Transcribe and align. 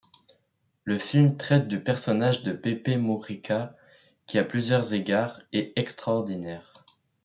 Le 0.83 0.97
film 0.97 1.37
traite 1.37 1.67
du 1.67 1.79
personnage 1.79 2.41
de 2.41 2.53
Pepe 2.53 2.87
Mujica 2.97 3.75
qui, 4.25 4.39
à 4.39 4.43
plusieurs 4.43 4.95
égards, 4.95 5.39
est 5.53 5.73
extraordinaire. 5.75 6.73